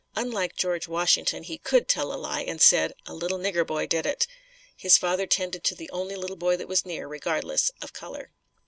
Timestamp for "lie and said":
2.17-2.93